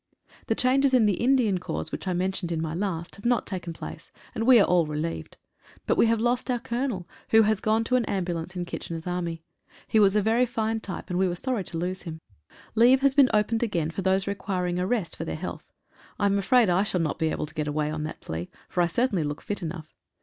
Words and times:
The 0.47 0.55
changes 0.55 0.95
in 0.95 1.05
the 1.05 1.13
Indian 1.21 1.59
Corps, 1.59 1.91
which 1.91 2.07
I 2.07 2.13
mentioned 2.13 2.51
in 2.51 2.59
my 2.59 2.73
last, 2.73 3.17
have 3.17 3.23
not 3.23 3.45
taken 3.45 3.71
place, 3.71 4.11
and 4.33 4.47
we 4.47 4.59
are 4.59 4.63
all 4.65 4.87
relieved. 4.87 5.37
But 5.85 5.95
we 5.95 6.07
have 6.07 6.19
lost 6.19 6.49
our 6.49 6.57
Colonel, 6.57 7.07
who 7.29 7.43
has 7.43 7.59
gone 7.59 7.83
to 7.83 7.95
an 7.97 8.05
ambu 8.05 8.33
lance 8.33 8.55
in 8.55 8.65
"K's" 8.65 9.05
army. 9.05 9.43
He 9.87 9.99
was 9.99 10.15
a 10.15 10.21
very 10.23 10.47
fine 10.47 10.79
type, 10.79 11.11
and 11.11 11.19
we 11.19 11.27
were 11.27 11.35
sorry 11.35 11.63
to 11.65 11.77
lose 11.77 12.01
him. 12.01 12.19
Leave 12.73 13.01
has 13.01 13.13
been 13.13 13.29
opened 13.31 13.61
again 13.61 13.91
for 13.91 14.01
those 14.01 14.25
requiring 14.25 14.79
a 14.79 14.87
rest 14.87 15.15
for 15.15 15.23
their 15.23 15.35
health. 15.35 15.71
I 16.17 16.25
am 16.25 16.39
afraid 16.39 16.67
I 16.67 16.81
shall 16.81 16.99
not 17.01 17.19
be 17.19 17.29
able 17.29 17.45
to 17.45 17.53
get 17.53 17.67
away 17.67 17.91
on 17.91 18.01
that 18.05 18.21
plea, 18.21 18.49
for 18.69 18.81
I 18.81 18.87
certainly 18.87 19.21
look 19.21 19.39
fit 19.43 19.61
enough. 19.61 19.93